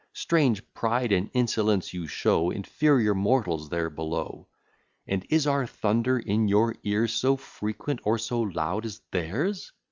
Strange 0.13 0.63
pride 0.73 1.11
and 1.11 1.29
insolence 1.35 1.93
you 1.93 2.07
show 2.07 2.49
Inferior 2.49 3.13
mortals 3.13 3.69
there 3.69 3.87
below. 3.91 4.47
And 5.05 5.23
is 5.29 5.45
our 5.45 5.67
thunder 5.67 6.17
in 6.17 6.47
your 6.47 6.75
ears 6.81 7.13
So 7.13 7.37
frequent 7.37 7.99
or 8.03 8.17
so 8.17 8.41
loud 8.41 8.83
as 8.87 9.01
theirs? 9.11 9.71